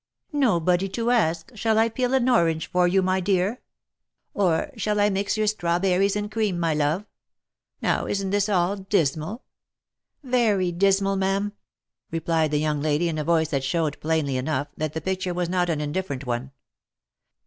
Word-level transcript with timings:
Nobody 0.33 0.89
to 0.89 1.11
ask,' 1.11 1.51
Shall 1.55 1.77
I 1.77 1.87
peel 1.87 2.15
an 2.15 2.27
orange 2.27 2.65
for 2.65 2.87
you, 2.87 3.03
my 3.03 3.19
dear?' 3.19 3.61
or, 4.33 4.71
< 4.73 4.75
Shall 4.75 4.99
I 4.99 5.11
mix 5.11 5.37
your 5.37 5.45
strawberries 5.45 6.15
and 6.15 6.31
cream, 6.31 6.59
my 6.59 6.73
love 6.73 7.01
V 7.01 7.07
Now 7.83 8.07
isn't 8.07 8.31
this 8.31 8.49
all 8.49 8.77
dismal 8.77 9.43
?""Very 10.23 10.71
dismal, 10.71 11.17
ma'am!." 11.17 11.53
replied 12.11 12.49
the 12.49 12.57
young 12.57 12.81
lady 12.81 13.09
in 13.09 13.19
a 13.19 13.23
voice 13.23 13.49
that 13.49 13.63
showed 13.63 13.99
plainly 13.99 14.37
enough, 14.37 14.69
that 14.75 14.93
the 14.93 15.01
picture 15.01 15.35
was 15.35 15.49
not 15.49 15.69
an 15.69 15.79
indifferent 15.79 16.25
one. 16.25 16.51